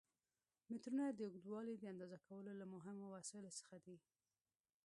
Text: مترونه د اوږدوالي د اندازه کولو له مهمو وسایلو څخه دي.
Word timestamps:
مترونه 0.71 1.05
د 1.11 1.19
اوږدوالي 1.27 1.75
د 1.77 1.83
اندازه 1.93 2.17
کولو 2.27 2.51
له 2.59 2.65
مهمو 2.73 3.05
وسایلو 3.15 3.55
څخه 3.59 3.75
دي. 3.85 3.97